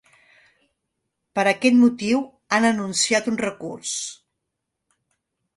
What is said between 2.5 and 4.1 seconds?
han anunciat un recurs.